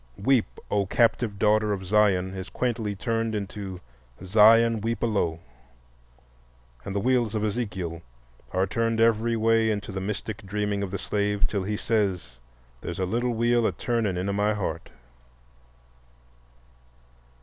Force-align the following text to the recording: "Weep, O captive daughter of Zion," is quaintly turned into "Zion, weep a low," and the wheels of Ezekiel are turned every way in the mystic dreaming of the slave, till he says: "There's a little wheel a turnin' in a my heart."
"Weep, 0.17 0.59
O 0.71 0.87
captive 0.87 1.37
daughter 1.37 1.71
of 1.73 1.85
Zion," 1.85 2.33
is 2.33 2.49
quaintly 2.49 2.95
turned 2.95 3.35
into 3.35 3.79
"Zion, 4.25 4.81
weep 4.81 5.03
a 5.03 5.05
low," 5.05 5.41
and 6.83 6.95
the 6.95 6.99
wheels 6.99 7.35
of 7.35 7.43
Ezekiel 7.45 8.01
are 8.51 8.65
turned 8.65 8.99
every 8.99 9.35
way 9.37 9.69
in 9.69 9.79
the 9.87 10.01
mystic 10.01 10.37
dreaming 10.43 10.81
of 10.81 10.89
the 10.89 10.97
slave, 10.97 11.45
till 11.45 11.61
he 11.65 11.77
says: 11.77 12.39
"There's 12.81 12.97
a 12.97 13.05
little 13.05 13.35
wheel 13.35 13.67
a 13.67 13.71
turnin' 13.71 14.17
in 14.17 14.27
a 14.27 14.33
my 14.33 14.55
heart." 14.55 14.89